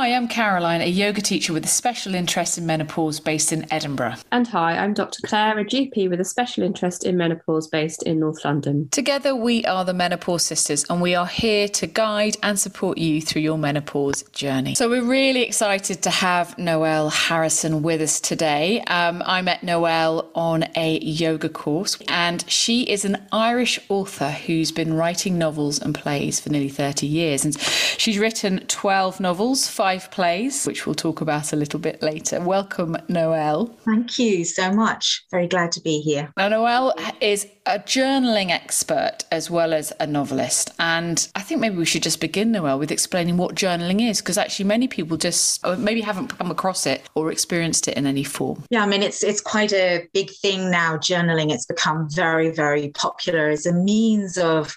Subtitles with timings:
[0.00, 4.14] Hi, I'm Caroline, a yoga teacher with a special interest in menopause based in Edinburgh.
[4.32, 5.20] And hi, I'm Dr.
[5.26, 8.88] Claire, a GP with a special interest in menopause based in North London.
[8.88, 13.20] Together, we are the Menopause Sisters, and we are here to guide and support you
[13.20, 14.74] through your menopause journey.
[14.74, 18.80] So, we're really excited to have Noelle Harrison with us today.
[18.84, 24.72] Um, I met Noelle on a yoga course, and she is an Irish author who's
[24.72, 27.44] been writing novels and plays for nearly 30 years.
[27.44, 32.40] And she's written 12 novels five plays, which we'll talk about a little bit later.
[32.40, 33.66] Welcome, Noelle.
[33.84, 35.24] Thank you so much.
[35.30, 36.32] Very glad to be here.
[36.36, 40.72] Now, Noelle is a journaling expert as well as a novelist.
[40.78, 44.38] And I think maybe we should just begin, Noelle, with explaining what journaling is, because
[44.38, 48.64] actually many people just maybe haven't come across it or experienced it in any form.
[48.70, 51.52] Yeah, I mean, it's it's quite a big thing now, journaling.
[51.52, 54.76] It's become very, very popular as a means of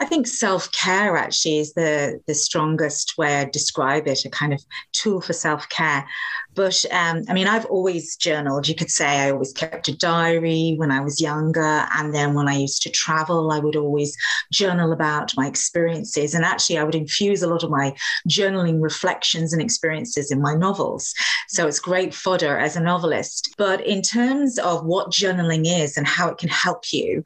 [0.00, 4.54] I think self care actually is the the strongest way I describe it, a kind
[4.54, 6.06] of tool for self care.
[6.54, 8.68] But um, I mean, I've always journaled.
[8.68, 11.86] You could say I always kept a diary when I was younger.
[11.96, 14.16] And then when I used to travel, I would always
[14.52, 16.34] journal about my experiences.
[16.34, 17.94] And actually, I would infuse a lot of my
[18.28, 21.14] journaling reflections and experiences in my novels.
[21.48, 23.54] So it's great fodder as a novelist.
[23.56, 27.22] But in terms of what journaling is and how it can help you,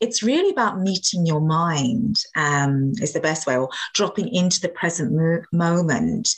[0.00, 4.68] it's really about meeting your mind um, is the best way or dropping into the
[4.68, 6.36] present mo- moment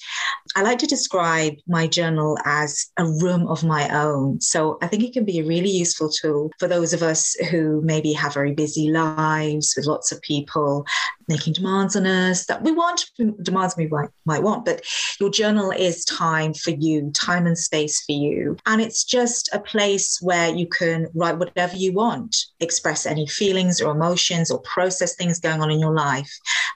[0.56, 5.02] i like to describe my journal as a room of my own so i think
[5.02, 8.52] it can be a really useful tool for those of us who maybe have very
[8.52, 10.84] busy lives with lots of people
[11.30, 13.06] making demands on us that we want,
[13.42, 14.84] demands we might, might want, but
[15.20, 18.56] your journal is time for you, time and space for you.
[18.66, 23.80] And it's just a place where you can write whatever you want, express any feelings
[23.80, 26.30] or emotions or process things going on in your life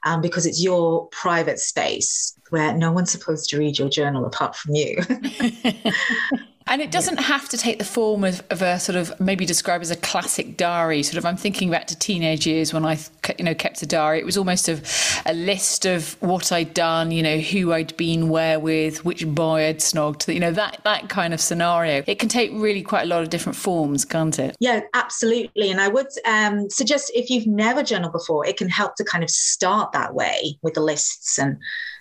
[0.04, 4.54] um, because it's your private space where no one's supposed to read your journal apart
[4.54, 4.96] from you.
[6.66, 9.82] And it doesn't have to take the form of, of, a sort of maybe described
[9.82, 11.02] as a classic diary.
[11.02, 12.98] Sort of, I'm thinking back to teenage years when I,
[13.38, 14.20] you know, kept a diary.
[14.20, 14.82] It was almost of
[15.26, 19.68] a list of what I'd done, you know, who I'd been where with, which boy
[19.68, 22.02] I'd snogged, you know, that that kind of scenario.
[22.06, 24.56] It can take really quite a lot of different forms, can't it?
[24.58, 25.70] Yeah, absolutely.
[25.70, 29.22] And I would um, suggest if you've never journaled before, it can help to kind
[29.22, 31.58] of start that way with the lists and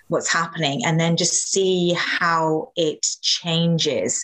[0.08, 4.22] what's happening and then just see how it changes.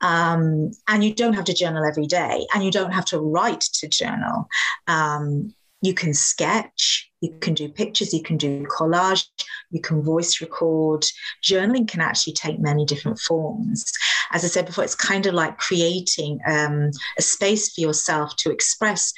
[0.00, 3.60] Um, and you don't have to journal every day and you don't have to write
[3.60, 4.48] to journal.
[4.86, 9.26] Um, you can sketch, you can do pictures, you can do collage,
[9.70, 11.04] you can voice record.
[11.44, 13.92] Journaling can actually take many different forms.
[14.32, 18.50] As I said before, it's kind of like creating um, a space for yourself to
[18.50, 19.12] express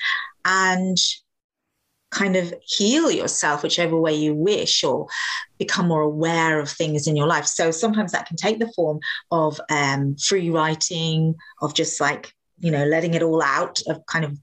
[0.45, 0.97] and
[2.11, 5.07] kind of heal yourself whichever way you wish or
[5.59, 7.47] become more aware of things in your life.
[7.47, 12.71] So sometimes that can take the form of um, free writing of just like you
[12.71, 14.39] know letting it all out of kind of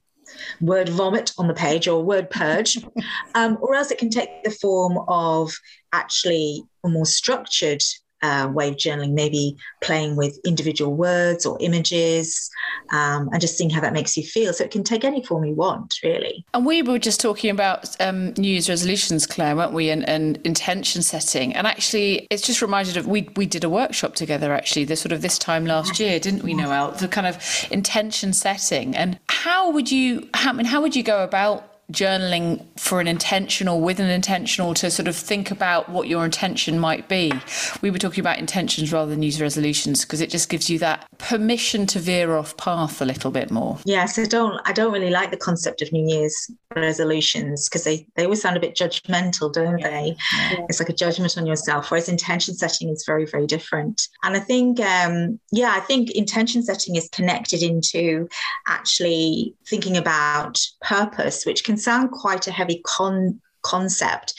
[0.60, 2.78] word vomit on the page or word purge.
[3.34, 5.52] Um, or else it can take the form of
[5.92, 7.82] actually a more structured
[8.26, 12.50] uh, way of journaling, maybe playing with individual words or images
[12.90, 14.52] um, and just seeing how that makes you feel.
[14.52, 16.44] So it can take any form you want, really.
[16.52, 19.90] And we were just talking about um, New Year's resolutions, Claire, weren't we?
[19.90, 21.54] And, and, intention setting.
[21.54, 25.12] And actually, it's just reminded of we, we did a workshop together, actually, this sort
[25.12, 26.92] of this time last year, didn't we, Noelle?
[26.92, 27.38] The kind of
[27.70, 28.96] intention setting.
[28.96, 33.06] And how would you, how, I mean, how would you go about journaling for an
[33.06, 37.32] intentional with an intentional to sort of think about what your intention might be.
[37.80, 41.06] We were talking about intentions rather than use resolutions because it just gives you that
[41.18, 43.78] permission to veer off path a little bit more.
[43.84, 46.50] Yes i don't i don't really like the concept of new year's
[46.82, 49.90] resolutions because they they always sound a bit judgmental don't yeah.
[49.90, 50.66] they yeah.
[50.68, 54.40] it's like a judgment on yourself whereas intention setting is very very different and i
[54.40, 58.28] think um yeah i think intention setting is connected into
[58.66, 64.34] actually thinking about purpose which can can sound quite a heavy con concept.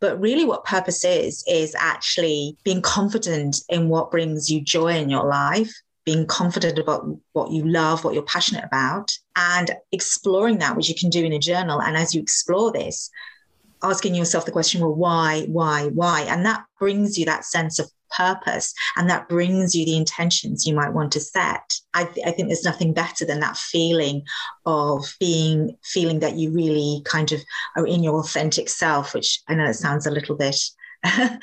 [0.00, 5.10] But really, what purpose is, is actually being confident in what brings you joy in
[5.10, 5.72] your life,
[6.04, 10.94] being confident about what you love, what you're passionate about, and exploring that, which you
[10.94, 11.80] can do in a journal.
[11.80, 13.10] And as you explore this,
[13.82, 16.22] asking yourself the question, well, why, why, why?
[16.22, 20.74] And that brings you that sense of purpose and that brings you the intentions you
[20.74, 21.72] might want to set.
[21.94, 24.22] I, th- I, think there's nothing better than that feeling
[24.66, 27.40] of being feeling that you really kind of
[27.76, 30.56] are in your authentic self, which I know it sounds a little bit.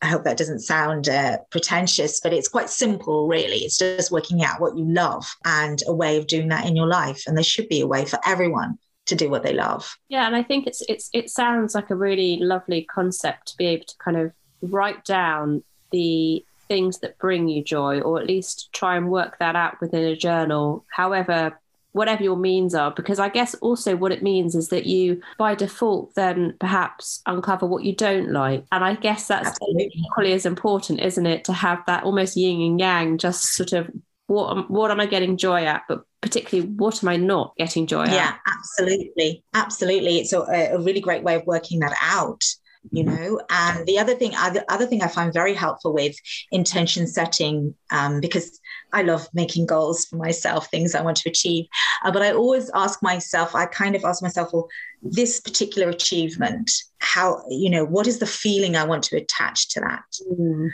[0.00, 3.58] I hope that doesn't sound uh, pretentious, but it's quite simple, really.
[3.58, 6.86] It's just working out what you love and a way of doing that in your
[6.86, 7.24] life.
[7.26, 9.96] And there should be a way for everyone to do what they love.
[10.08, 13.66] Yeah, and I think it's it's it sounds like a really lovely concept to be
[13.66, 18.70] able to kind of write down the things that bring you joy, or at least
[18.72, 21.58] try and work that out within a journal, however
[21.98, 25.54] whatever your means are because i guess also what it means is that you by
[25.54, 28.64] default then perhaps uncover what you don't like.
[28.70, 29.90] And i guess that's Absolutely.
[29.94, 33.90] equally as important isn't it to have that almost yin and yang just sort of
[34.28, 38.04] what what am i getting joy at but particularly what am i not getting joy
[38.04, 38.14] yeah, at?
[38.14, 39.44] Yeah absolutely.
[39.54, 40.18] Absolutely.
[40.18, 40.40] It's a,
[40.72, 42.44] a really great way of working that out
[42.90, 43.14] you mm-hmm.
[43.14, 43.40] know?
[43.50, 46.16] And the other thing other, other thing i find very helpful with
[46.52, 48.60] intention setting um, because
[48.92, 51.66] i love making goals for myself things i want to achieve
[52.04, 54.68] uh, but i always ask myself i kind of ask myself well
[55.02, 56.70] this particular achievement
[57.00, 60.02] how you know what is the feeling i want to attach to that
[60.40, 60.68] mm.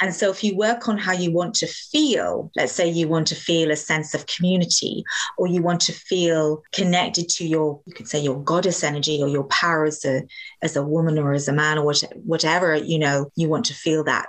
[0.00, 3.26] and so if you work on how you want to feel let's say you want
[3.26, 5.02] to feel a sense of community
[5.36, 9.28] or you want to feel connected to your you could say your goddess energy or
[9.28, 10.22] your power as a
[10.62, 11.92] as a woman or as a man or
[12.24, 14.28] whatever you know you want to feel that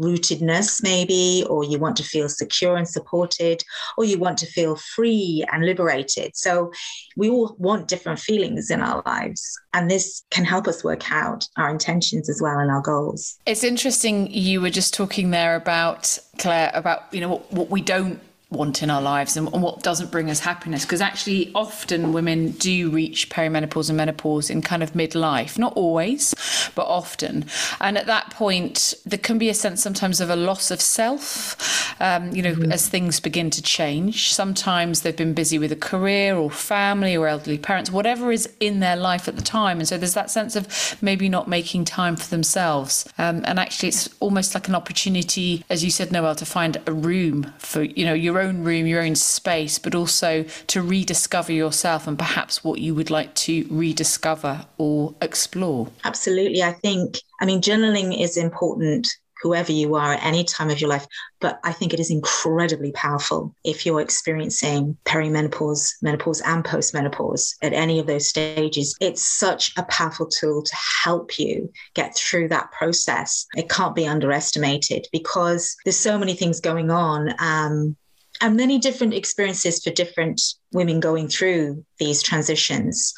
[0.00, 3.62] rootedness, maybe, or you want to feel secure and supported,
[3.96, 6.36] or you want to feel free and liberated.
[6.36, 6.72] So
[7.16, 9.42] we all want different feelings in our lives.
[9.72, 13.38] And this can help us work out our intentions as well and our goals.
[13.46, 17.82] It's interesting you were just talking there about Claire about you know what, what we
[17.82, 18.20] don't
[18.50, 20.84] want in our lives and, and what doesn't bring us happiness.
[20.84, 25.58] Because actually often women do reach perimenopause and menopause in kind of midlife.
[25.58, 26.34] Not always
[26.74, 27.46] but often.
[27.80, 31.56] And at that point there can be a sense sometimes of a loss of self
[32.00, 32.72] um, you know mm-hmm.
[32.72, 34.32] as things begin to change.
[34.32, 38.80] Sometimes they've been busy with a career or family or elderly parents whatever is in
[38.80, 39.78] their life at the time.
[39.78, 43.08] And so there's that sense of maybe not making time for themselves.
[43.18, 46.92] Um, and actually it's almost like an opportunity as you said Noelle to find a
[46.92, 52.06] room for you know your own room, your own space, but also to rediscover yourself
[52.06, 55.88] and perhaps what you would like to rediscover or explore.
[56.04, 56.62] Absolutely.
[56.62, 59.08] I think, I mean, journaling is important
[59.42, 61.06] whoever you are at any time of your life.
[61.40, 67.72] But I think it is incredibly powerful if you're experiencing perimenopause, menopause, and postmenopause at
[67.72, 68.94] any of those stages.
[69.00, 73.46] It's such a powerful tool to help you get through that process.
[73.56, 77.34] It can't be underestimated because there's so many things going on.
[77.38, 77.96] Um,
[78.40, 80.40] and many different experiences for different
[80.72, 83.14] women going through these transitions.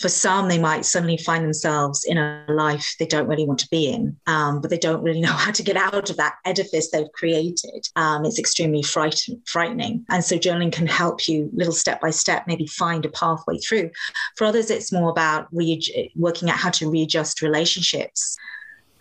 [0.00, 3.68] For some, they might suddenly find themselves in a life they don't really want to
[3.68, 6.90] be in, um, but they don't really know how to get out of that edifice
[6.90, 7.86] they've created.
[7.94, 10.04] Um, it's extremely frighten- frightening.
[10.08, 13.90] And so, journaling can help you, little step by step, maybe find a pathway through.
[14.36, 18.36] For others, it's more about re- working out how to readjust relationships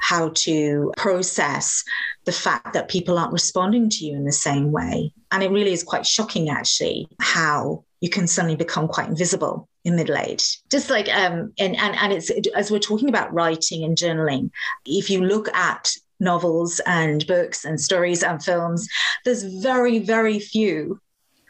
[0.01, 1.83] how to process
[2.25, 5.13] the fact that people aren't responding to you in the same way.
[5.31, 9.95] And it really is quite shocking, actually, how you can suddenly become quite invisible in
[9.95, 10.59] middle age.
[10.69, 14.51] Just like, um, and, and, and it's as we're talking about writing and journaling,
[14.85, 18.87] if you look at novels and books and stories and films,
[19.25, 20.99] there's very, very few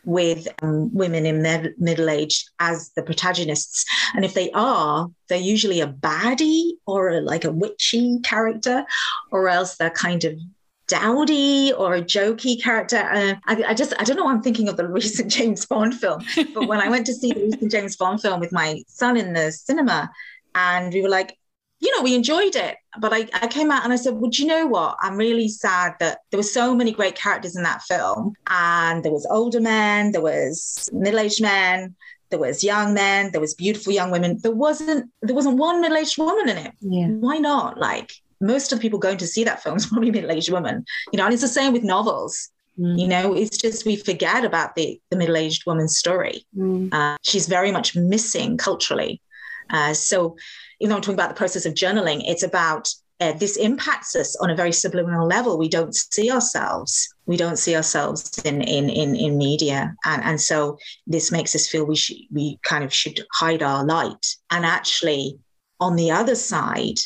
[0.05, 3.85] with um, women in med- middle age as the protagonists.
[4.15, 8.85] And if they are, they're usually a baddie or a, like a witchy character,
[9.31, 10.39] or else they're kind of
[10.87, 12.97] dowdy or a jokey character.
[12.97, 14.27] Uh, I, I, just, I don't know.
[14.27, 17.43] I'm thinking of the recent James Bond film, but when I went to see the
[17.43, 20.11] recent James Bond film with my son in the cinema,
[20.53, 21.37] and we were like,
[21.81, 22.77] you know, we enjoyed it.
[22.99, 24.97] But I, I came out and I said, well, you know what?
[25.01, 28.33] I'm really sad that there were so many great characters in that film.
[28.47, 31.95] And there was older men, there was middle-aged men,
[32.29, 34.39] there was young men, there was beautiful young women.
[34.41, 36.73] There wasn't there wasn't one middle-aged woman in it.
[36.81, 37.07] Yeah.
[37.07, 37.79] Why not?
[37.79, 40.85] Like most of the people going to see that film is probably middle-aged women.
[41.11, 42.49] You know, and it's the same with novels.
[42.79, 42.99] Mm.
[42.99, 46.45] You know, it's just we forget about the the middle-aged woman's story.
[46.55, 46.93] Mm.
[46.93, 49.19] Uh, she's very much missing culturally.
[49.71, 50.35] Uh, so
[50.81, 54.35] even though I'm talking about the process of journaling, it's about uh, this impacts us
[54.37, 55.59] on a very subliminal level.
[55.59, 57.07] We don't see ourselves.
[57.27, 61.67] We don't see ourselves in in in, in media, and and so this makes us
[61.67, 64.25] feel we should we kind of should hide our light.
[64.49, 65.37] And actually,
[65.79, 66.97] on the other side,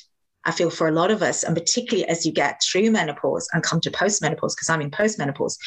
[0.46, 3.64] I feel for a lot of us, and particularly as you get through menopause and
[3.64, 5.58] come to postmenopause, because I'm in postmenopause,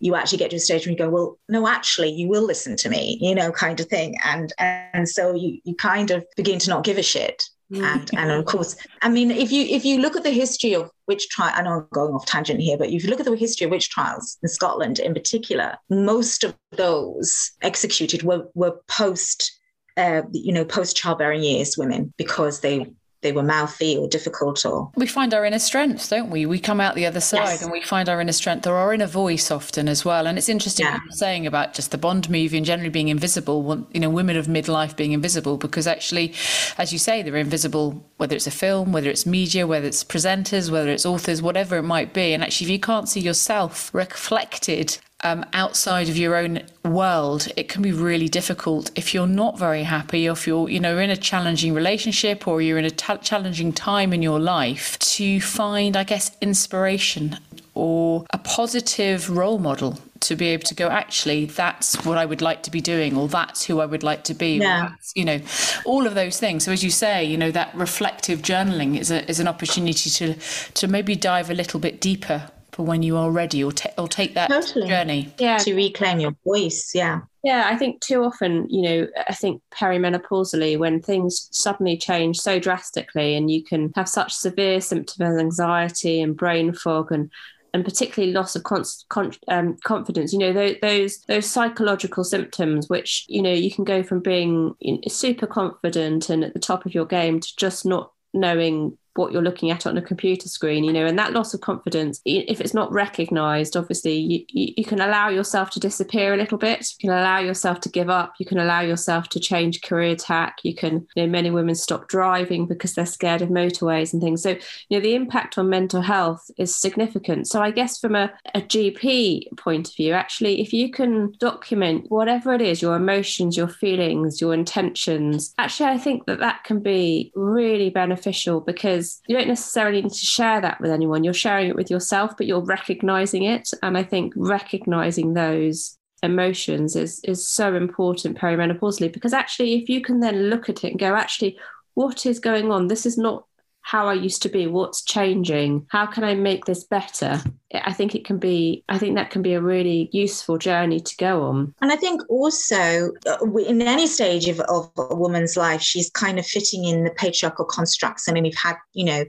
[0.00, 2.76] you actually get to a stage where you go, well, no, actually, you will listen
[2.76, 4.16] to me, you know, kind of thing.
[4.24, 7.44] And and so you you kind of begin to not give a shit.
[7.72, 7.82] Mm.
[7.82, 10.90] And and of course, I mean, if you if you look at the history of
[11.06, 13.36] witch trial, I know I'm going off tangent here, but if you look at the
[13.36, 19.52] history of witch trials in Scotland in particular, most of those executed were were post
[19.96, 22.86] uh, you know, post childbearing years women because they
[23.26, 26.80] they were mouthy or difficult or we find our inner strength don't we we come
[26.80, 27.62] out the other side yes.
[27.62, 30.48] and we find our inner strength or our inner voice often as well and it's
[30.48, 30.92] interesting yeah.
[30.92, 34.36] what you're saying about just the bond movie and generally being invisible you know women
[34.36, 36.32] of midlife being invisible because actually
[36.78, 40.70] as you say they're invisible whether it's a film whether it's media whether it's presenters
[40.70, 44.98] whether it's authors whatever it might be and actually if you can't see yourself reflected
[45.24, 49.82] um, outside of your own world, it can be really difficult if you're not very
[49.82, 53.16] happy, or if you're, you know, in a challenging relationship, or you're in a t-
[53.22, 57.38] challenging time in your life, to find, I guess, inspiration
[57.76, 62.40] or a positive role model to be able to go actually that's what i would
[62.40, 64.92] like to be doing or that's who i would like to be yeah.
[65.14, 65.38] you know
[65.84, 69.28] all of those things so as you say you know that reflective journaling is a,
[69.30, 70.34] is an opportunity to
[70.72, 74.06] to maybe dive a little bit deeper for when you are ready or, t- or
[74.06, 74.86] take that totally.
[74.86, 75.32] journey.
[75.38, 75.56] Yeah.
[75.56, 76.92] To reclaim your voice.
[76.94, 77.22] Yeah.
[77.42, 82.58] Yeah, I think too often, you know, I think perimenopausally, when things suddenly change so
[82.58, 87.30] drastically and you can have such severe symptoms of anxiety and brain fog and
[87.72, 90.32] and particularly loss of con- con- um, confidence.
[90.32, 94.74] You know those, those those psychological symptoms, which you know you can go from being
[95.08, 99.42] super confident and at the top of your game to just not knowing what you're
[99.42, 102.74] looking at on a computer screen you know and that loss of confidence if it's
[102.74, 106.86] not recognized obviously you, you, can allow yourself to disappear a little bit.
[106.98, 108.34] You can allow yourself to give up.
[108.38, 110.58] You can allow yourself to change career tack.
[110.62, 114.42] You can you know many women stop driving because they're scared of motorways and things.
[114.42, 117.48] So you know the impact on mental health is significant.
[117.48, 122.06] So i guess from a, a gp point of view actually if you can document
[122.08, 126.80] whatever it is your emotions your feelings your intentions actually i think that that can
[126.80, 131.24] be really beneficial because you don't necessarily need to share that with anyone.
[131.24, 133.70] You're sharing it with yourself, but you're recognizing it.
[133.82, 140.00] And I think recognizing those emotions is is so important perimenopausally because actually if you
[140.00, 141.58] can then look at it and go actually
[141.94, 143.44] what is going on this is not
[143.86, 147.40] how I used to be, what's changing, how can I make this better?
[147.72, 151.16] I think it can be, I think that can be a really useful journey to
[151.18, 151.72] go on.
[151.80, 156.40] And I think also uh, in any stage of, of a woman's life, she's kind
[156.40, 158.28] of fitting in the patriarchal constructs.
[158.28, 159.24] I mean, we've had, you know,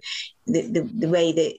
[0.48, 1.54] the, the, the way that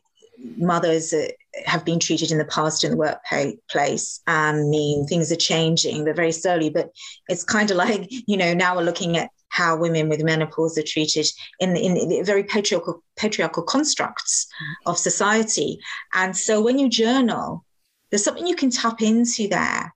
[0.57, 1.29] mothers uh,
[1.67, 4.21] have been treated in the past in the workplace.
[4.27, 6.69] I mean, things are changing, but very slowly.
[6.69, 6.91] But
[7.29, 10.83] it's kind of like, you know, now we're looking at how women with menopause are
[10.83, 11.27] treated
[11.61, 14.47] in, in very patriarchal, patriarchal constructs
[14.87, 15.79] of society.
[16.15, 17.65] And so when you journal,
[18.11, 19.95] there's something you can tap into there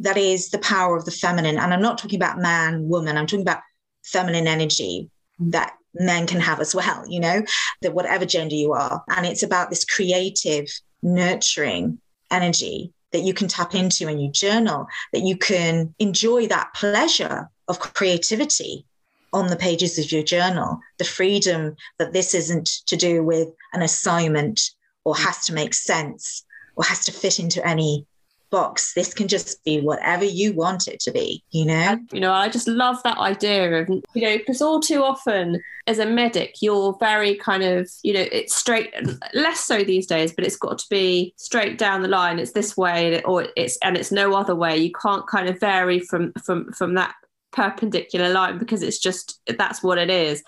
[0.00, 1.58] that is the power of the feminine.
[1.58, 3.62] And I'm not talking about man, woman, I'm talking about
[4.04, 7.42] feminine energy that men can have as well, you know,
[7.82, 9.02] that whatever gender you are.
[9.08, 10.66] And it's about this creative,
[11.02, 11.98] nurturing
[12.30, 17.48] energy that you can tap into when you journal, that you can enjoy that pleasure
[17.68, 18.84] of creativity
[19.32, 23.82] on the pages of your journal, the freedom that this isn't to do with an
[23.82, 24.70] assignment
[25.04, 26.44] or has to make sense
[26.76, 28.06] or has to fit into any
[28.50, 28.94] box.
[28.94, 31.98] This can just be whatever you want it to be, you know?
[32.12, 35.98] You know, I just love that idea of, you know, because all too often as
[35.98, 38.94] a medic, you're very kind of, you know, it's straight,
[39.34, 42.38] less so these days, but it's got to be straight down the line.
[42.38, 44.76] It's this way or it's, and it's no other way.
[44.76, 47.16] You can't kind of vary from, from, from that
[47.54, 50.42] perpendicular line because it's just that's what it is.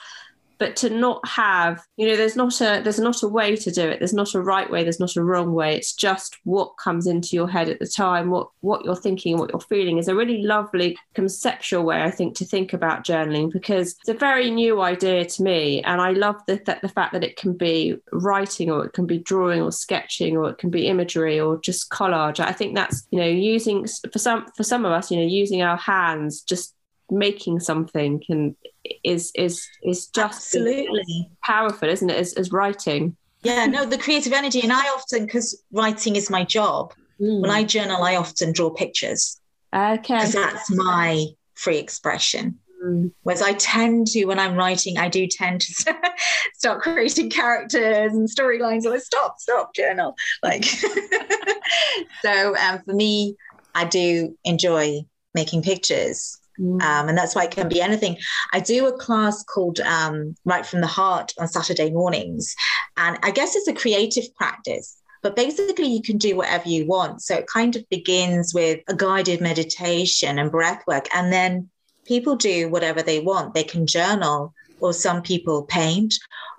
[0.59, 3.87] But to not have you know there's not a there's not a way to do
[3.87, 3.99] it.
[3.99, 4.83] There's not a right way.
[4.83, 5.77] There's not a wrong way.
[5.77, 9.51] It's just what comes into your head at the time what what you're thinking what
[9.51, 13.97] you're feeling is a really lovely conceptual way i think to think about journaling because
[14.01, 15.83] it's a very new idea to me.
[15.83, 19.07] And i love the, the, the fact that it can be writing or it can
[19.07, 22.41] be drawing or sketching or it can be imagery or just collage.
[22.41, 25.61] I think that's you know using for some for some of us you know using
[25.61, 26.76] our hands just
[27.11, 28.57] making something can
[29.05, 31.31] is is is just absolutely.
[31.45, 33.17] powerful isn't it as, as writing?
[33.43, 34.61] Yeah no the creative energy.
[34.63, 37.41] And i often because writing is my job mm.
[37.41, 39.41] when i journal i often draw pictures.
[39.75, 40.15] Okay.
[40.15, 42.59] Because that's my free expression.
[42.85, 43.11] Mm.
[43.23, 45.95] whereas i tend to when i'm writing i do tend to
[46.55, 48.85] start creating characters and storylines.
[48.85, 50.15] Like stop stop journal.
[50.43, 50.65] Like
[52.23, 53.37] so um, for me
[53.75, 55.01] i do enjoy
[55.35, 56.83] making pictures Mm.
[56.83, 58.17] Um, and that's why it can be anything.
[58.53, 62.55] I do a class called um, Write from the Heart on Saturday mornings.
[62.97, 67.23] And I guess it's a creative practice, but basically you can do whatever you want.
[67.23, 71.09] So it kind of begins with a guided meditation and breath work.
[71.15, 71.69] And then
[72.07, 73.55] people do whatever they want.
[73.55, 76.15] They can journal, or some people paint.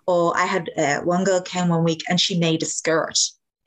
[0.05, 3.17] Or I had uh, one girl came one week and she made a skirt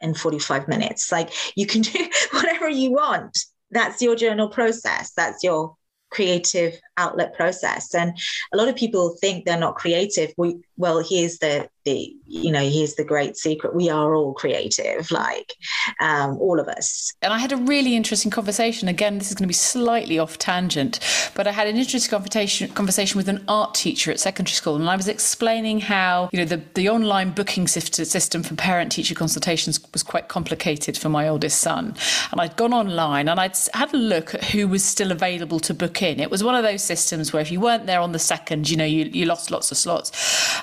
[0.01, 1.13] in 45 minutes.
[1.13, 3.37] Like you can do whatever you want.
[3.71, 5.13] That's your journal process.
[5.13, 5.77] That's your
[6.11, 7.95] creative outlet process.
[7.95, 8.17] And
[8.53, 10.33] a lot of people think they're not creative.
[10.37, 13.75] We, well, here's the the you know here's the great secret.
[13.75, 15.55] We are all creative like
[16.01, 17.13] um, all of us.
[17.23, 18.89] And i had a really interesting conversation.
[18.89, 21.01] Again this is going to be slightly off tangent
[21.35, 24.89] but i had an interesting conversation conversation with an art teacher at secondary school and
[24.89, 29.81] i was explaining how you know the, the online booking system for parent teacher consultations
[29.93, 31.95] was quite complicated for my oldest son.
[32.33, 35.75] And i'd gone online and i'd had a look at who was still available to
[35.75, 36.21] book in.
[36.21, 38.77] It was one of those systems where if you weren't there on the second you
[38.77, 40.11] know you, you lost lots of slots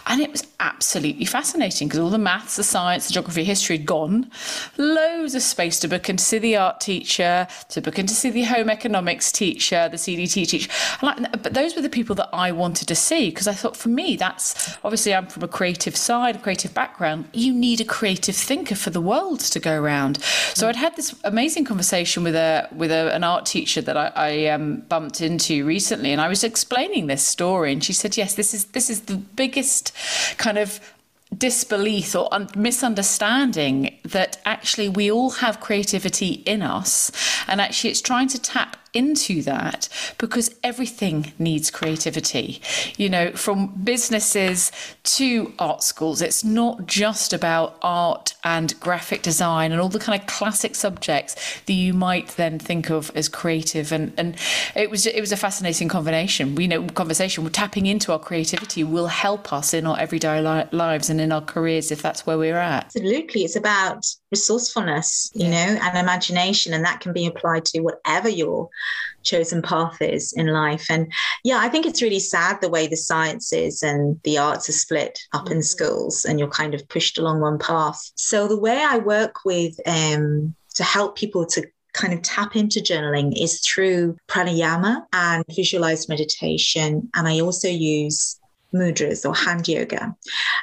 [0.08, 3.86] and it was absolutely fascinating because all the maths, the science, the geography, history had
[3.86, 4.32] gone.
[4.78, 8.16] Loads of space to book in to see the art teacher, to book in to
[8.16, 10.72] see the home economics teacher, the CDT teacher.
[11.02, 14.16] but those were the people that I wanted to see because I thought for me,
[14.16, 17.28] that's obviously I'm from a creative side, a creative background.
[17.34, 20.22] You need a creative thinker for the world to go around.
[20.54, 24.12] So I'd had this amazing conversation with a with a, an art teacher that I,
[24.16, 28.36] I um, bumped into recently, and I was explaining this story, and she said, "Yes,
[28.36, 29.92] this is this is the biggest
[30.38, 30.80] kind of
[31.36, 37.12] disbelief or un- misunderstanding that actually we all have creativity in us
[37.48, 42.62] and actually it's trying to tap into that because everything needs creativity.
[42.98, 44.72] You know, from businesses
[45.04, 50.20] to art schools, it's not just about art and graphic design and all the kind
[50.20, 53.92] of classic subjects that you might then think of as creative.
[53.92, 54.36] And and
[54.76, 56.56] it was it was a fascinating combination.
[56.56, 57.44] We know conversation.
[57.44, 61.32] We're tapping into our creativity will help us in our everyday li- lives and in
[61.32, 62.86] our careers if that's where we're at.
[62.86, 68.30] Absolutely, it's about resourcefulness, you know, and imagination, and that can be applied to whatever
[68.30, 68.70] your
[69.24, 70.86] chosen path is in life.
[70.90, 71.12] And
[71.44, 75.20] yeah, I think it's really sad the way the sciences and the arts are split
[75.34, 75.62] up in mm-hmm.
[75.62, 78.12] schools, and you're kind of pushed along one path.
[78.16, 82.80] So the way I work with um, to help people to kind of tap into
[82.80, 87.10] journaling is through pranayama and visualized meditation.
[87.16, 88.40] And I also use
[88.74, 90.16] mudras or hand yoga.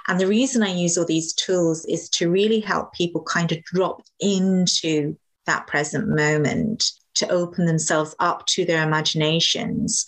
[0.06, 3.62] And the reason I use all these tools is to really help people kind of
[3.64, 5.16] drop into
[5.47, 10.06] that present moment to open themselves up to their imaginations.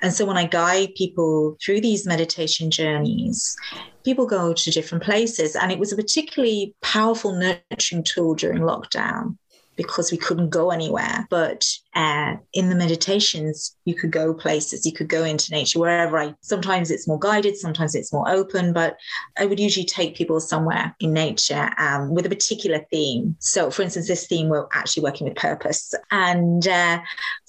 [0.00, 3.56] And so when I guide people through these meditation journeys,
[4.04, 5.56] people go to different places.
[5.56, 9.36] And it was a particularly powerful nurturing tool during lockdown
[9.76, 11.26] because we couldn't go anywhere.
[11.30, 16.18] But uh, in the meditations, you could go places, you could go into nature, wherever
[16.18, 18.96] I, sometimes it's more guided, sometimes it's more open, but
[19.38, 23.36] I would usually take people somewhere in nature um, with a particular theme.
[23.38, 25.94] So, for instance, this theme, we're actually working with purpose.
[26.10, 27.00] And uh,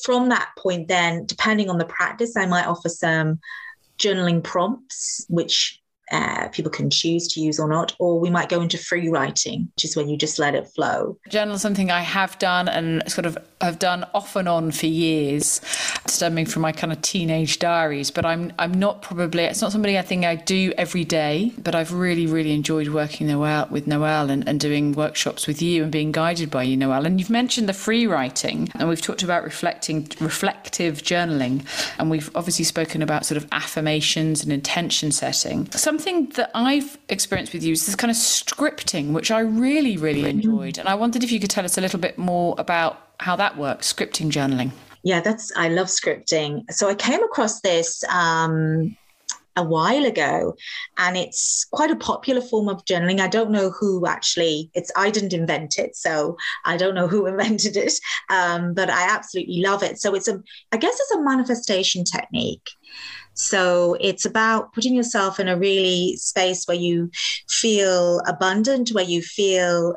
[0.04, 3.40] from that point, then, depending on the practice, I might offer some
[3.98, 8.62] journaling prompts, which uh, people can choose to use or not, or we might go
[8.62, 11.18] into free writing, which is when you just let it flow.
[11.30, 14.88] Journal is something I have done and sort of have done off and on for
[14.88, 15.62] years,
[16.06, 18.12] stemming from my kind of teenage diaries.
[18.12, 21.54] But I'm I'm not probably it's not somebody I think I do every day.
[21.58, 25.84] But I've really really enjoyed working Noelle with Noelle and, and doing workshops with you
[25.84, 27.06] and being guided by you, Noelle.
[27.06, 31.66] And you've mentioned the free writing, and we've talked about reflecting reflective journaling,
[31.98, 35.70] and we've obviously spoken about sort of affirmations and intention setting.
[35.94, 40.28] Something that I've experienced with you is this kind of scripting, which I really really
[40.28, 43.36] enjoyed, and I wondered if you could tell us a little bit more about how
[43.36, 44.72] that works, scripting journaling.
[45.04, 46.64] Yeah, that's I love scripting.
[46.72, 48.98] So I came across this um,
[49.56, 50.56] a while ago,
[50.98, 53.20] and it's quite a popular form of journaling.
[53.20, 54.92] I don't know who actually it's.
[54.96, 57.94] I didn't invent it, so I don't know who invented it,
[58.32, 60.02] um, but I absolutely love it.
[60.02, 62.68] So it's a, I guess it's a manifestation technique.
[63.34, 67.10] So it's about putting yourself in a really space where you
[67.50, 69.96] feel abundant, where you feel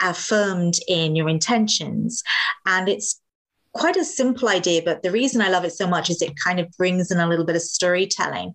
[0.00, 2.22] affirmed in your intentions.
[2.66, 3.20] And it's
[3.72, 6.58] quite a simple idea, but the reason I love it so much is it kind
[6.58, 8.52] of brings in a little bit of storytelling.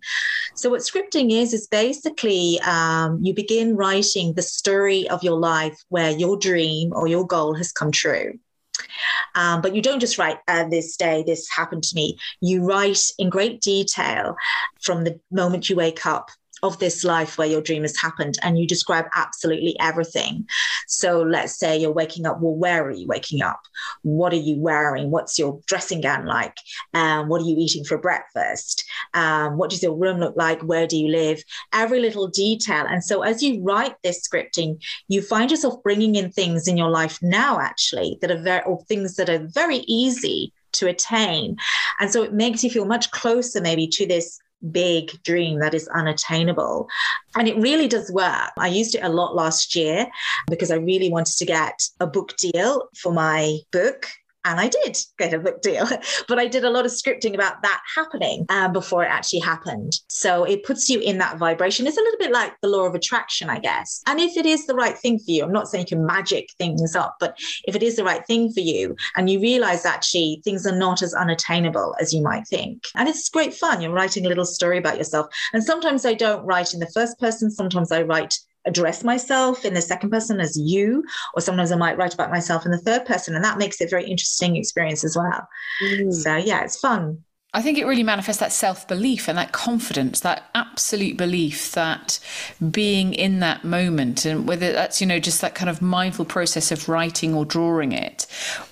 [0.56, 5.78] So, what scripting is, is basically um, you begin writing the story of your life
[5.90, 8.34] where your dream or your goal has come true.
[9.36, 12.18] Um, but you don't just write uh, this day, this happened to me.
[12.42, 14.36] You write in great detail
[14.82, 16.30] from the moment you wake up
[16.66, 20.48] of this life where your dream has happened and you describe absolutely everything.
[20.88, 22.40] So let's say you're waking up.
[22.42, 23.62] Well, where are you waking up?
[24.02, 25.12] What are you wearing?
[25.12, 26.58] What's your dressing gown like?
[26.94, 28.84] Um, what are you eating for breakfast?
[29.14, 30.62] Um, what does your room look like?
[30.62, 31.44] Where do you live?
[31.74, 32.86] Every little detail.
[32.88, 36.90] And so as you write this scripting, you find yourself bringing in things in your
[36.90, 41.56] life now, actually, that are very, or things that are very easy to attain.
[42.00, 44.40] And so it makes you feel much closer, maybe, to this
[44.72, 46.88] big dream that is unattainable.
[47.36, 48.52] And it really does work.
[48.58, 50.08] I used it a lot last year
[50.50, 54.08] because I really wanted to get a book deal for my book.
[54.46, 55.88] And I did get a book deal,
[56.28, 59.94] but I did a lot of scripting about that happening um, before it actually happened.
[60.08, 61.88] So it puts you in that vibration.
[61.88, 64.02] It's a little bit like the law of attraction, I guess.
[64.06, 66.48] And if it is the right thing for you, I'm not saying you can magic
[66.58, 70.42] things up, but if it is the right thing for you and you realize actually
[70.44, 73.82] things are not as unattainable as you might think, and it's great fun.
[73.82, 75.28] You're writing a little story about yourself.
[75.54, 79.74] And sometimes I don't write in the first person, sometimes I write address myself in
[79.74, 83.06] the second person as you, or sometimes I might write about myself in the third
[83.06, 85.48] person, and that makes it a very interesting experience as well.
[85.84, 86.14] Mm.
[86.14, 87.24] So yeah, it's fun.
[87.56, 92.20] I think it really manifests that self belief and that confidence, that absolute belief that
[92.70, 96.70] being in that moment, and whether that's, you know, just that kind of mindful process
[96.74, 98.28] of writing or drawing it,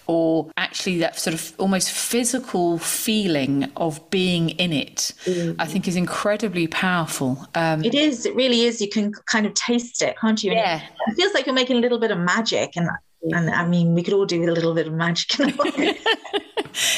[0.05, 5.61] or actually that sort of almost physical feeling of being in it, mm-hmm.
[5.61, 7.47] I think is incredibly powerful.
[7.55, 8.81] Um, it is, it really is.
[8.81, 10.51] You can kind of taste it, can't you?
[10.51, 10.81] Yeah.
[11.07, 12.73] It feels like you're making a little bit of magic.
[12.75, 12.89] And,
[13.31, 15.39] and I mean, we could all do with a little bit of magic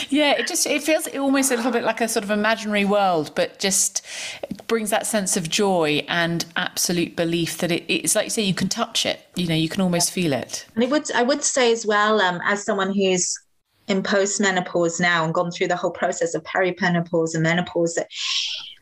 [0.09, 3.31] yeah, it just it feels almost a little bit like a sort of imaginary world,
[3.35, 4.05] but just
[4.67, 8.53] brings that sense of joy and absolute belief that it, it's like you say you
[8.53, 9.27] can touch it.
[9.35, 10.65] You know, you can almost feel it.
[10.75, 13.37] And I would I would say as well, um, as someone who's
[13.87, 18.07] in postmenopause now and gone through the whole process of perimenopause and menopause that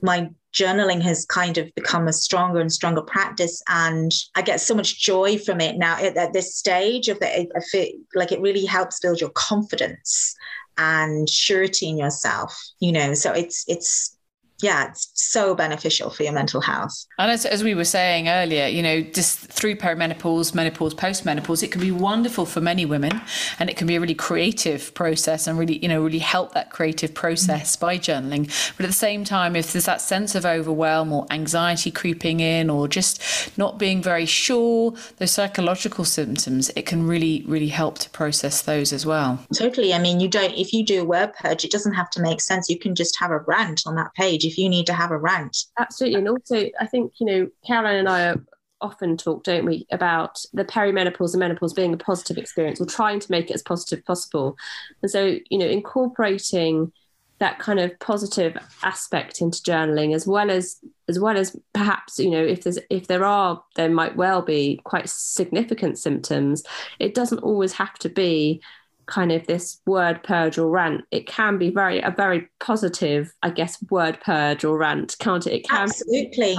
[0.02, 4.76] my journaling has kind of become a stronger and stronger practice and i get so
[4.76, 8.40] much joy from it now at, at this stage of the I feel like it
[8.40, 10.36] really helps build your confidence
[10.78, 14.18] and surety in yourself you know so it's it's
[14.64, 17.06] yeah, it's so beneficial for your mental health.
[17.20, 21.72] And as, as we were saying earlier, you know, just through perimenopause, menopause, postmenopause, it
[21.72, 23.22] can be wonderful for many women
[23.60, 26.70] and it can be a really creative process and really, you know, really help that
[26.70, 27.86] creative process mm-hmm.
[27.86, 28.46] by journaling.
[28.78, 32.70] But at the same time, if there's that sense of overwhelm or anxiety creeping in
[32.70, 33.22] or just
[33.58, 38.94] not being very sure, those psychological symptoms, it can really, really help to process those
[38.94, 39.46] as well.
[39.58, 39.94] Totally.
[39.94, 42.40] I mean, you don't, if you do a word purge, it doesn't have to make
[42.40, 42.70] sense.
[42.70, 45.18] You can just have a rant on that page if you need to have a
[45.18, 45.58] rant.
[45.80, 46.20] Absolutely.
[46.20, 48.42] And also, I think, you know, Caroline and I are
[48.82, 53.20] often talk, don't we, about the perimenopause and menopause being a positive experience or trying
[53.20, 54.58] to make it as positive as possible.
[55.02, 56.92] And so, you know, incorporating
[57.40, 60.78] that kind of positive aspect into journaling as well as
[61.10, 64.80] as well as perhaps you know if there's if there are there might well be
[64.86, 66.64] quite significant symptoms
[67.00, 68.62] it doesn't always have to be
[69.06, 73.50] kind of this word purge or rant it can be very a very positive i
[73.50, 75.54] guess word purge or rant can't it?
[75.54, 76.58] It can absolutely.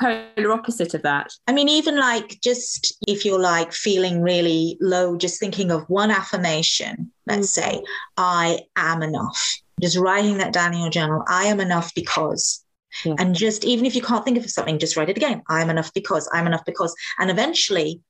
[0.00, 1.32] polar opposite of that.
[1.46, 6.10] I mean even like just if you're like feeling really low just thinking of one
[6.10, 7.62] affirmation let's mm.
[7.62, 7.82] say
[8.16, 9.60] i am enough.
[9.80, 12.60] Just writing that down in your journal i am enough because.
[13.04, 13.16] Yeah.
[13.18, 15.68] and just even if you can't think of something just write it again i am
[15.68, 16.94] enough because i'm enough because.
[17.18, 18.00] And eventually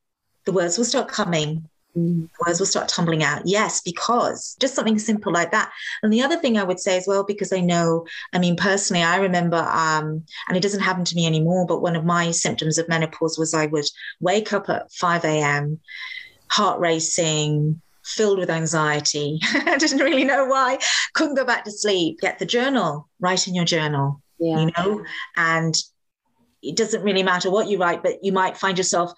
[0.45, 3.43] the words will start coming Words will start tumbling out.
[3.45, 5.71] Yes, because just something simple like that.
[6.03, 9.03] And the other thing I would say as well, because I know, I mean, personally,
[9.03, 12.79] I remember, um, and it doesn't happen to me anymore, but one of my symptoms
[12.79, 13.87] of menopause was I would
[14.21, 15.81] wake up at 5 a.m.,
[16.49, 19.39] heart racing, filled with anxiety.
[19.55, 20.79] I didn't really know why.
[21.15, 22.21] Couldn't go back to sleep.
[22.21, 24.61] Get the journal, write in your journal, yeah.
[24.61, 25.05] you know,
[25.37, 25.75] and
[26.63, 29.13] it doesn't really matter what you write, but you might find yourself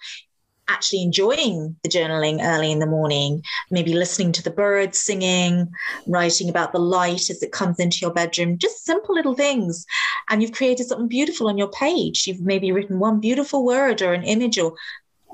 [0.67, 5.69] actually enjoying the journaling early in the morning, maybe listening to the birds singing,
[6.07, 9.85] writing about the light as it comes into your bedroom, just simple little things.
[10.29, 12.27] And you've created something beautiful on your page.
[12.27, 14.75] You've maybe written one beautiful word or an image or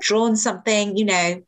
[0.00, 1.42] drawn something, you know,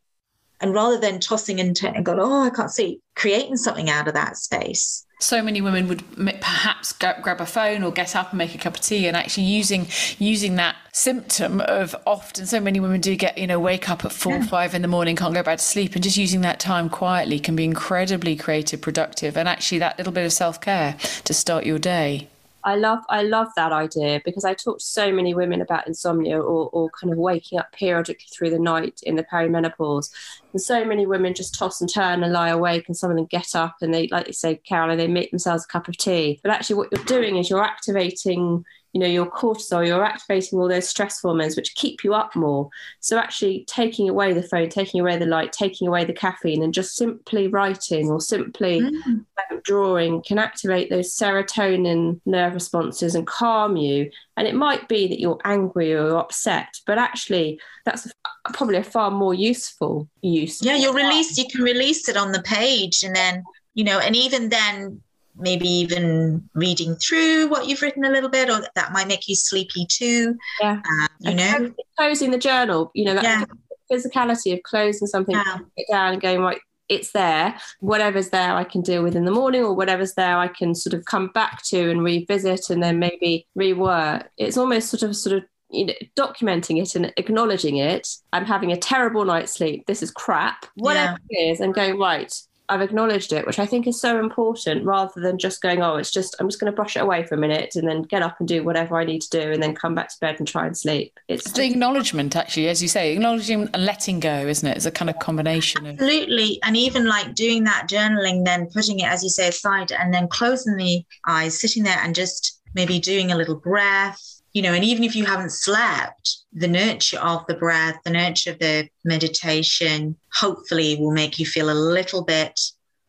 [0.60, 4.14] and rather than tossing into and going, oh, I can't see, creating something out of
[4.14, 6.04] that space so many women would
[6.40, 9.44] perhaps grab a phone or get up and make a cup of tea and actually
[9.44, 9.86] using
[10.18, 14.12] using that symptom of often so many women do get you know wake up at
[14.12, 14.46] four yeah.
[14.46, 17.38] five in the morning can't go back to sleep and just using that time quietly
[17.38, 21.78] can be incredibly creative productive and actually that little bit of self-care to start your
[21.78, 22.28] day
[22.66, 26.36] I love I love that idea because I talk to so many women about insomnia
[26.40, 30.10] or, or kind of waking up periodically through the night in the perimenopause.
[30.52, 33.26] And so many women just toss and turn and lie awake and some of them
[33.26, 36.40] get up and they like you say, Caroline, they make themselves a cup of tea.
[36.42, 40.68] But actually what you're doing is you're activating you know your cortisol you're activating all
[40.68, 42.70] those stress hormones which keep you up more.
[43.00, 46.72] So actually taking away the phone taking away the light taking away the caffeine and
[46.72, 49.24] just simply writing or simply mm.
[49.64, 54.10] drawing can activate those serotonin nerve responses and calm you.
[54.38, 58.10] And it might be that you're angry or upset but actually that's
[58.54, 60.62] probably a far more useful use.
[60.62, 63.44] Yeah you'll release you can release it on the page and then
[63.74, 65.02] you know and even then
[65.38, 69.36] maybe even reading through what you've written a little bit, or that might make you
[69.36, 70.36] sleepy too.
[70.60, 72.90] Yeah, um, you know, closing the journal.
[72.94, 73.44] You know, that yeah.
[73.90, 75.58] physicality of closing something yeah.
[75.76, 76.60] it down and going right.
[76.88, 77.58] it's there.
[77.80, 80.94] Whatever's there, I can deal with in the morning, or whatever's there, I can sort
[80.94, 84.26] of come back to and revisit, and then maybe rework.
[84.38, 88.08] It's almost sort of sort of you know, documenting it and acknowledging it.
[88.32, 89.84] I'm having a terrible night's sleep.
[89.86, 90.66] This is crap.
[90.76, 91.38] Whatever yeah.
[91.38, 92.32] it is, and going right.
[92.68, 96.10] I've acknowledged it, which I think is so important rather than just going, oh, it's
[96.10, 98.36] just, I'm just going to brush it away for a minute and then get up
[98.38, 100.66] and do whatever I need to do and then come back to bed and try
[100.66, 101.18] and sleep.
[101.28, 104.76] It's, it's the acknowledgement, actually, as you say, acknowledging and letting go, isn't it?
[104.76, 105.94] It's a kind of combination of.
[105.94, 106.58] Absolutely.
[106.62, 110.28] And even like doing that journaling, then putting it, as you say, aside and then
[110.28, 114.35] closing the eyes, sitting there and just maybe doing a little breath.
[114.56, 118.52] You know, and even if you haven't slept, the nurture of the breath, the nurture
[118.52, 122.58] of the meditation, hopefully will make you feel a little bit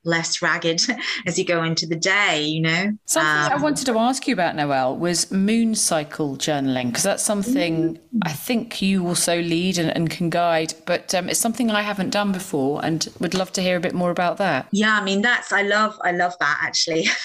[0.07, 0.81] less ragged
[1.27, 2.97] as you go into the day, you know.
[3.05, 7.23] Something um, I wanted to ask you about, Noelle, was moon cycle journaling, because that's
[7.23, 8.19] something mm-hmm.
[8.23, 12.09] I think you also lead and, and can guide, but um, it's something I haven't
[12.09, 14.67] done before and would love to hear a bit more about that.
[14.71, 17.07] Yeah, I mean, that's, I love, I love that actually.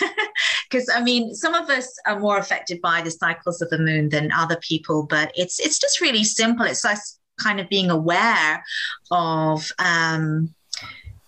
[0.71, 4.09] Because I mean, some of us are more affected by the cycles of the moon
[4.09, 6.65] than other people, but it's, it's just really simple.
[6.65, 6.97] It's like
[7.39, 8.65] kind of being aware
[9.11, 10.55] of, um,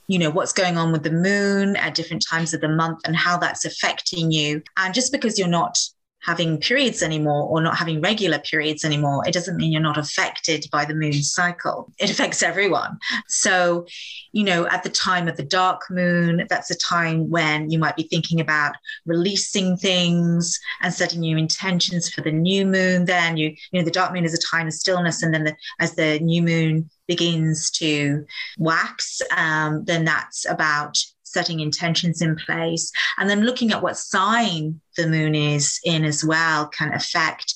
[0.06, 3.16] you know what's going on with the moon at different times of the month and
[3.16, 4.62] how that's affecting you.
[4.76, 5.78] And just because you're not
[6.24, 10.66] having periods anymore or not having regular periods anymore, it doesn't mean you're not affected
[10.72, 11.92] by the moon cycle.
[11.98, 12.98] It affects everyone.
[13.28, 13.86] So,
[14.32, 17.96] you know, at the time of the dark moon, that's a time when you might
[17.96, 18.74] be thinking about
[19.06, 23.04] releasing things and setting new intentions for the new moon.
[23.04, 25.56] Then you, you know, the dark moon is a time of stillness, and then the,
[25.80, 28.24] as the new moon begins to
[28.58, 30.96] wax, um, then that's about
[31.34, 36.24] setting intentions in place and then looking at what sign the moon is in as
[36.24, 37.52] well can affect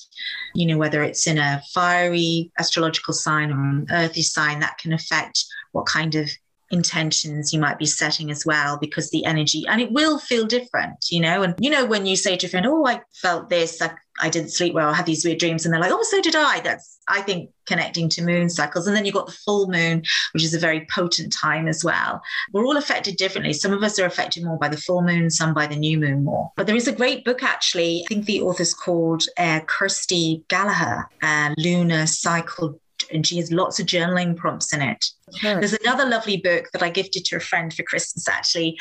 [0.53, 4.93] you know whether it's in a fiery astrological sign or an earthy sign that can
[4.93, 6.29] affect what kind of
[6.71, 10.97] intentions you might be setting as well because the energy and it will feel different
[11.09, 11.43] you know?
[11.43, 14.29] And you know when you say to a friend oh i felt this i, I
[14.29, 16.59] didn't sleep well i had these weird dreams and they're like oh so did i
[16.59, 18.87] that's i think connecting to moon cycles.
[18.87, 20.01] And then you've got the full moon
[20.33, 22.19] which is a very potent time as well.
[22.51, 23.53] We're all affected differently.
[23.53, 26.23] Some of us are affected more by the full moon some by the new moon
[26.23, 26.51] more.
[26.57, 31.07] But there is a great book actually i think the author's called uh, kirsty gallagher
[31.21, 32.79] uh, lunar cycle
[33.11, 35.05] and she has lots of journaling prompts in it.
[35.37, 35.59] Sure.
[35.59, 38.77] There's another lovely book that I gifted to a friend for Christmas actually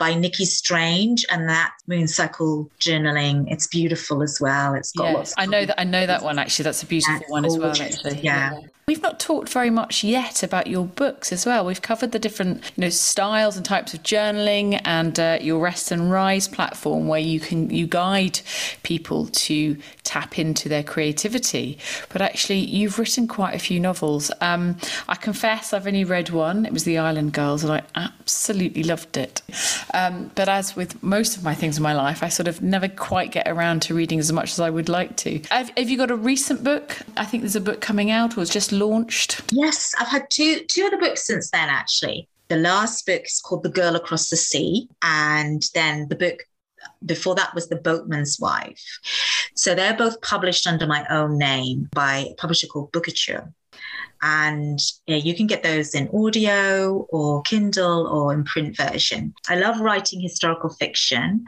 [0.00, 3.44] by Nikki Strange, and that moon cycle journaling.
[3.52, 4.72] It's beautiful as well.
[4.74, 5.34] It's got lots.
[5.36, 5.78] I know that.
[5.78, 6.64] I know that one actually.
[6.64, 7.70] That's a beautiful one as well.
[7.70, 8.58] Actually, yeah.
[8.58, 8.66] yeah.
[8.90, 11.64] We've not talked very much yet about your books as well.
[11.64, 15.92] We've covered the different, you know, styles and types of journaling, and uh, your Rest
[15.92, 18.40] and Rise platform, where you can you guide
[18.82, 21.78] people to tap into their creativity.
[22.08, 24.32] But actually, you've written quite a few novels.
[24.40, 24.76] Um,
[25.06, 26.66] I confess, I've only read one.
[26.66, 29.40] It was The Island Girls, and I absolutely loved it.
[29.94, 32.88] Um, but as with most of my things in my life, I sort of never
[32.88, 35.40] quite get around to reading as much as I would like to.
[35.52, 36.98] Have, have you got a recent book?
[37.16, 39.42] I think there's a book coming out, or it's just launched?
[39.52, 42.28] Yes, I've had two two other books since then actually.
[42.48, 46.38] The last book is called The Girl Across the Sea, and then the book
[47.04, 48.82] before that was The Boatman's Wife.
[49.54, 53.52] So they're both published under my own name by a publisher called Bookouture.
[54.22, 59.32] And you can get those in audio or Kindle or in print version.
[59.48, 61.44] I love writing historical fiction,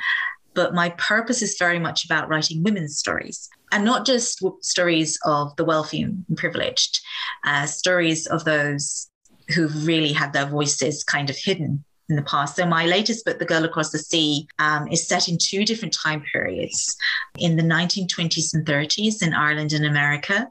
[0.55, 5.57] but my purpose is very much about writing women's stories and not just stories of
[5.57, 7.01] the wealthy and privileged,
[7.45, 9.09] uh, stories of those
[9.55, 12.57] who've really had their voices kind of hidden in the past.
[12.57, 15.95] So my latest book, The Girl Across the Sea, um, is set in two different
[15.95, 16.97] time periods:
[17.39, 20.49] in the 1920s and 30s in Ireland and America,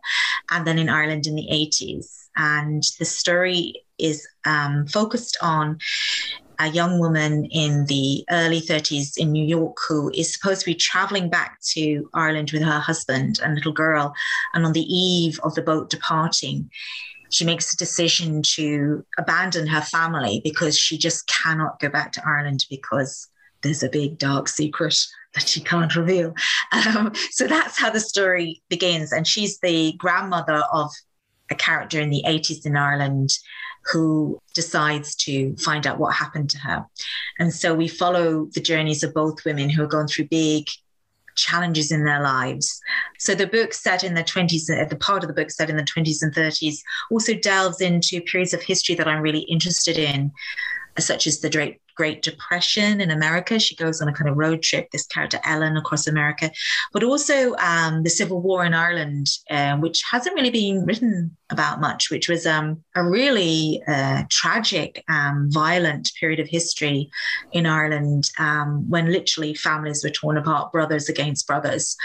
[0.49, 2.07] and then in Ireland in the 80s.
[2.37, 5.77] And the story is um, focused on
[6.61, 10.75] a young woman in the early 30s in New York who is supposed to be
[10.75, 14.13] traveling back to Ireland with her husband and little girl.
[14.53, 16.69] And on the eve of the boat departing,
[17.31, 22.23] she makes a decision to abandon her family because she just cannot go back to
[22.25, 23.27] Ireland because
[23.63, 24.97] there's a big dark secret
[25.33, 26.33] that she can't reveal.
[26.73, 29.11] Um, so that's how the story begins.
[29.11, 30.89] And she's the grandmother of
[31.49, 33.29] a character in the 80s in Ireland
[33.91, 36.85] who decides to find out what happened to her.
[37.39, 40.67] And so we follow the journeys of both women who are going through big
[41.35, 42.79] challenges in their lives.
[43.19, 45.77] So the book set in the 20s, uh, the part of the book set in
[45.77, 50.31] the 20s and 30s, also delves into periods of history that I'm really interested in,
[50.99, 53.59] such as the Great Great Depression in America.
[53.59, 56.51] She goes on a kind of road trip, this character Ellen across America,
[56.93, 61.81] but also um, the Civil War in Ireland, uh, which hasn't really been written about
[61.81, 67.09] much, which was um, a really uh, tragic, um, violent period of history
[67.51, 71.95] in Ireland um, when literally families were torn apart, brothers against brothers.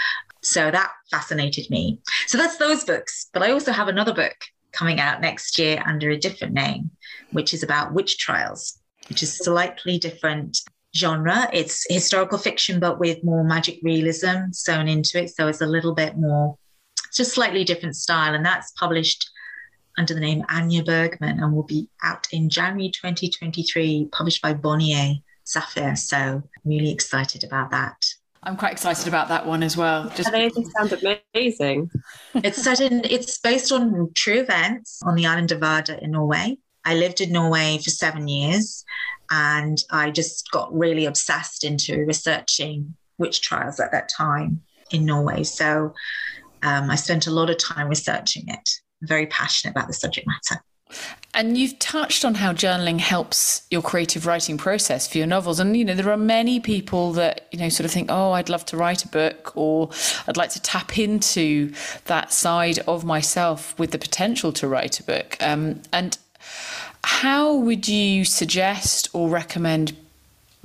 [0.41, 1.99] So that fascinated me.
[2.27, 3.27] So that's those books.
[3.33, 4.35] But I also have another book
[4.71, 6.91] coming out next year under a different name,
[7.31, 8.77] which is about witch trials
[9.09, 10.59] which is slightly different
[10.95, 11.49] genre.
[11.53, 15.29] It's historical fiction, but with more magic realism sewn into it.
[15.29, 16.57] So it's a little bit more,
[17.07, 18.33] it's just slightly different style.
[18.33, 19.29] And that's published
[19.97, 25.15] under the name Anya Bergman and will be out in January 2023, published by Bonnier
[25.45, 25.97] Zaffre.
[25.97, 27.97] So I'm really excited about that.
[28.43, 30.09] I'm quite excited about that one as well.
[30.15, 31.89] Just they sound amazing.
[32.35, 36.57] it's set in, it's based on true events on the island of Vardø in Norway.
[36.87, 38.85] I lived in Norway for seven years
[39.29, 45.43] and I just got really obsessed into researching witch trials at that time in Norway.
[45.43, 45.93] So
[46.63, 48.69] um, I spent a lot of time researching it.
[49.01, 50.63] Very passionate about the subject matter.
[51.33, 55.59] And you've touched on how journaling helps your creative writing process for your novels.
[55.59, 58.47] And, you know, there are many people that, you know, sort of think, oh, I'd
[58.47, 59.89] love to write a book or
[60.27, 61.73] I'd like to tap into
[62.05, 65.35] that side of myself with the potential to write a book.
[65.41, 66.17] Um, and
[67.03, 69.95] how would you suggest or recommend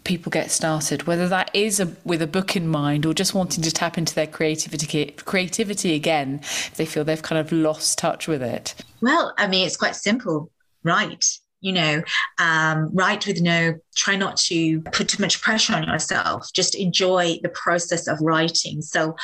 [0.05, 3.63] people get started whether that is a, with a book in mind or just wanting
[3.63, 8.27] to tap into their creativity creativity again if they feel they've kind of lost touch
[8.27, 8.75] with it?
[9.01, 10.51] Well i mean it's quite simple.
[10.85, 11.25] Write
[11.61, 12.03] you know
[12.39, 16.53] um, write with no try not to put too much pressure on yourself.
[16.53, 18.83] Just enjoy the process of writing.
[18.83, 19.17] So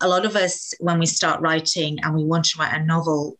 [0.00, 3.36] a lot of us when we start writing and we want to write a novel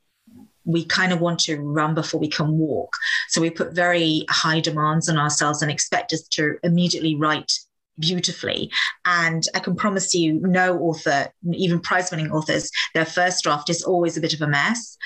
[0.64, 2.94] we kind of want to run before we can walk.
[3.28, 7.52] So we put very high demands on ourselves and expect us to immediately write
[7.98, 8.70] beautifully.
[9.04, 13.82] And I can promise you, no author, even prize winning authors, their first draft is
[13.82, 14.96] always a bit of a mess.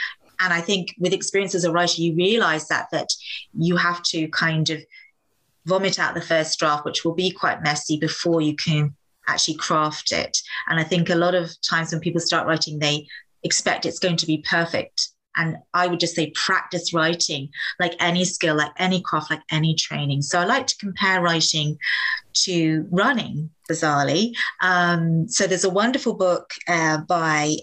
[0.40, 3.09] And I think with experience as a writer, you realize that that
[3.55, 4.83] you have to kind of
[5.64, 8.95] vomit out the first draft, which will be quite messy before you can
[9.27, 10.38] actually craft it.
[10.69, 13.07] And I think a lot of times when people start writing, they
[13.42, 18.25] expect it's going to be perfect and I would just say practice writing like any
[18.25, 20.22] skill, like any craft, like any training.
[20.22, 21.79] So I like to compare writing
[22.44, 24.35] to running, bizarrely.
[24.61, 27.57] Um, so there's a wonderful book uh, by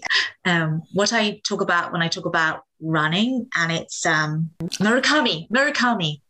[0.44, 5.48] um, what I talk about when I talk about running, and it's um, Murakami.
[5.50, 6.20] Murakami.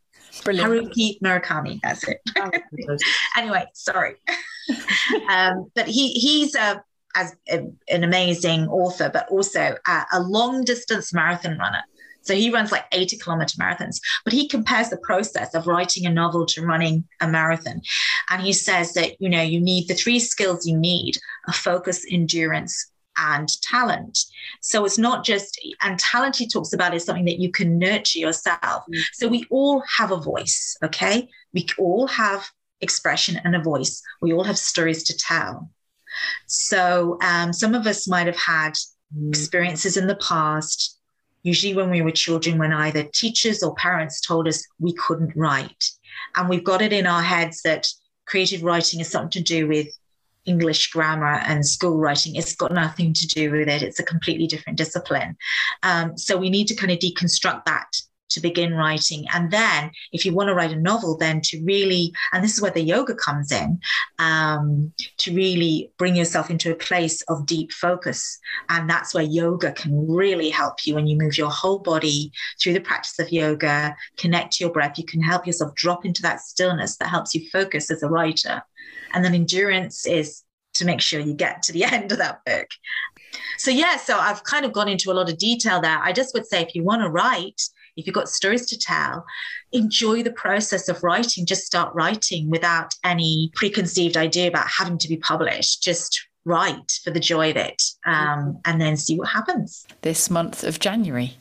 [0.42, 0.92] Brilliant.
[0.92, 1.80] Haruki Murakami.
[1.83, 2.20] That's it.
[2.37, 2.50] Oh,
[3.37, 4.16] anyway, sorry.
[5.28, 6.83] um, but he he's a
[7.14, 11.83] as a, an amazing author, but also a, a long distance marathon runner.
[12.22, 16.11] So he runs like 80 kilometer marathons, but he compares the process of writing a
[16.11, 17.83] novel to running a marathon.
[18.31, 22.05] And he says that, you know, you need the three skills you need a focus,
[22.11, 24.18] endurance, and talent.
[24.61, 28.18] So it's not just, and talent he talks about is something that you can nurture
[28.18, 28.59] yourself.
[28.62, 29.00] Mm-hmm.
[29.12, 31.29] So we all have a voice, okay?
[31.53, 32.50] We all have
[32.81, 34.03] expression and a voice.
[34.20, 35.70] We all have stories to tell.
[36.46, 38.74] So um, some of us might have had
[39.16, 39.29] mm.
[39.29, 40.98] experiences in the past,
[41.42, 45.85] usually when we were children, when either teachers or parents told us we couldn't write.
[46.37, 47.87] And we've got it in our heads that
[48.27, 49.88] creative writing is something to do with
[50.46, 52.37] English grammar and school writing.
[52.37, 53.83] It's got nothing to do with it.
[53.83, 55.37] It's a completely different discipline.
[55.83, 57.88] Um, so we need to kind of deconstruct that
[58.35, 59.25] to begin writing.
[59.33, 62.61] And then, if you want to write a novel, then to really, and this is
[62.61, 63.79] where the yoga comes in,
[64.18, 68.38] um, to really bring yourself into a place of deep focus.
[68.68, 72.75] And that's where yoga can really help you when you move your whole body through
[72.75, 74.99] the practice of yoga, connect to your breath.
[74.99, 78.62] You can help yourself drop into that stillness that helps you focus as a writer.
[79.12, 80.42] And then endurance is
[80.75, 82.68] to make sure you get to the end of that book.
[83.59, 85.99] So, yeah, so I've kind of gone into a lot of detail there.
[85.99, 87.62] I just would say if you want to write,
[87.96, 89.24] if you've got stories to tell,
[89.72, 91.46] enjoy the process of writing.
[91.46, 95.83] Just start writing without any preconceived idea about having to be published.
[95.83, 99.87] Just write for the joy of it um, and then see what happens.
[100.02, 101.37] This month of January.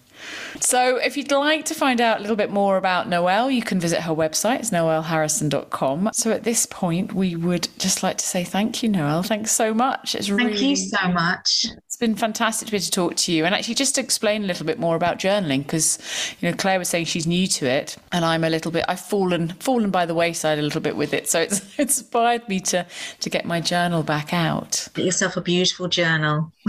[0.60, 3.80] So, if you'd like to find out a little bit more about Noelle, you can
[3.80, 4.60] visit her website.
[4.60, 6.12] It's noelleharrison.com.
[6.14, 9.24] So, at this point, we would just like to say thank you, Noelle.
[9.24, 10.16] Thanks so much.
[10.16, 11.66] It's thank really, you so much.
[12.04, 14.44] It's been fantastic to be able to talk to you and actually just to explain
[14.44, 16.00] a little bit more about journaling because,
[16.42, 19.00] you know, Claire was saying she's new to it and I'm a little bit, I've
[19.00, 21.30] fallen fallen by the wayside a little bit with it.
[21.30, 22.86] So, it's, it's inspired me to,
[23.22, 24.86] to get my journal back out.
[24.96, 26.52] Get yourself a beautiful journal.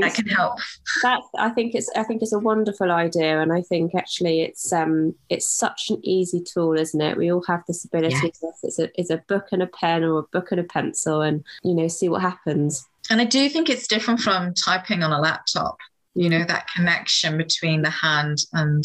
[0.00, 0.58] that can help.
[1.04, 4.72] That I think it's I think it's a wonderful idea, and I think actually it's
[4.72, 7.16] um it's such an easy tool, isn't it?
[7.16, 8.32] We all have this ability.
[8.42, 8.60] Yes.
[8.64, 11.44] It's a it's a book and a pen or a book and a pencil, and
[11.62, 12.88] you know see what happens.
[13.12, 15.76] And I do think it's different from typing on a laptop.
[16.14, 18.82] You know that connection between the hand and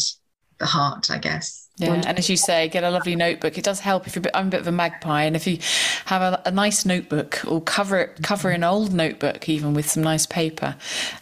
[0.58, 1.66] the heart, I guess.
[1.78, 3.56] Yeah, and as you say, get a lovely notebook.
[3.56, 4.20] It does help if you're.
[4.20, 5.58] A bit, I'm a bit of a magpie, and if you
[6.04, 10.02] have a, a nice notebook, or cover it, cover an old notebook, even with some
[10.02, 10.76] nice paper.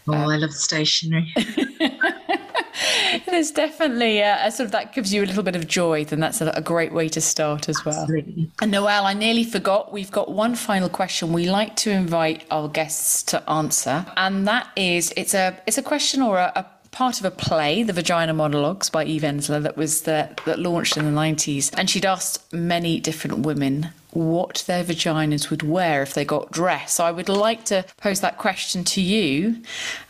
[0.09, 1.32] Oh, um, I love stationery.
[3.14, 6.04] it is definitely a, a, sort of that gives you a little bit of joy.
[6.04, 8.02] Then that's a, a great way to start as well.
[8.02, 8.50] Absolutely.
[8.61, 9.92] And Noelle, I nearly forgot.
[9.92, 14.68] We've got one final question we like to invite our guests to answer, and that
[14.76, 18.32] is it's a it's a question or a, a part of a play, The Vagina
[18.32, 21.70] Monologues by Eve Ensler, that was the, that launched in the 90s.
[21.76, 26.96] And she'd asked many different women what their vaginas would wear if they got dressed.
[26.96, 29.62] So I would like to pose that question to you.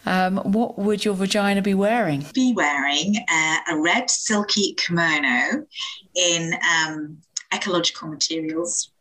[0.06, 2.24] Um, what would your vagina be wearing?
[2.32, 5.66] Be wearing uh, a red silky kimono
[6.14, 7.18] in um,
[7.52, 8.90] ecological materials.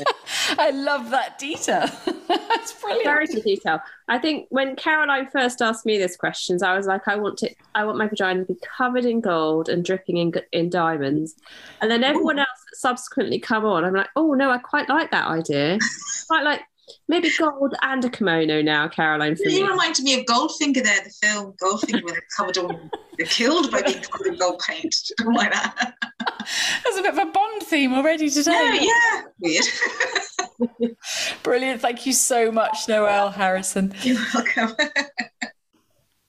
[0.58, 1.86] I love that detail.
[2.28, 3.04] That's brilliant.
[3.04, 3.80] Very good detail.
[4.08, 7.50] I think when Caroline first asked me this questions, I was like, I want to,
[7.74, 11.34] I want my vagina to be covered in gold and dripping in in diamonds.
[11.80, 13.84] And then everyone else subsequently come on.
[13.84, 15.78] I'm like, oh no, I quite like that idea.
[16.28, 16.62] quite like
[17.08, 19.36] maybe gold and a kimono now, Caroline.
[19.36, 23.26] For you reminded me of Goldfinger there, the film Goldfinger, where they're covered all, they're
[23.26, 24.94] killed by being covered in gold paint.
[24.94, 25.94] Something like that.
[26.84, 28.80] That's a bit of a Bond theme already today.
[28.82, 29.64] Yeah, yeah.
[30.60, 30.96] weird.
[31.42, 31.80] Brilliant.
[31.80, 33.94] Thank you so much, Noelle Harrison.
[34.02, 34.76] You're welcome.